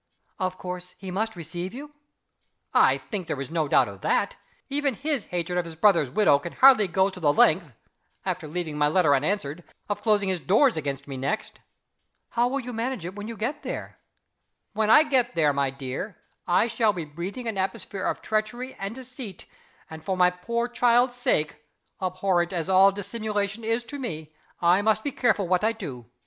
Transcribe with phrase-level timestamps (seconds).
[0.39, 1.93] "Of course, he must receive you?"
[2.73, 4.35] "I think there is no doubt of that.
[4.67, 7.75] Even his hatred of his brother's widow can hardly go to the length
[8.25, 11.59] after leaving my letter unanswered of closing his doors against me next."
[12.29, 13.99] "How will you manage it when you get there?"
[14.73, 18.95] "When I get there, my dear, I shall be breathing an atmosphere of treachery and
[18.95, 19.45] deceit;
[19.87, 21.57] and, for my poor child's sake
[22.01, 24.33] (abhorrent as all dissimulation is to me),
[24.63, 26.09] I must be careful what I do.